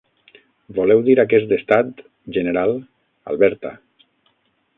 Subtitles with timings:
[0.77, 2.01] Voleu dir aquest estat,
[2.39, 2.75] general,
[3.35, 3.79] Alberta.